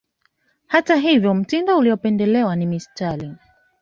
Hata 0.67 0.95
hivyo 0.95 1.33
mtindo 1.33 1.77
uliopendelewa 1.77 2.55
ni 2.55 2.65
mistari 2.65 3.33